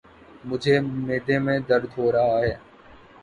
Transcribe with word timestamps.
مجھے 0.45 0.75
معدے 0.79 1.37
میں 1.39 1.57
درد 1.69 1.87
ہو 1.97 2.11
رہا 2.11 2.37
ہے۔ 2.39 2.53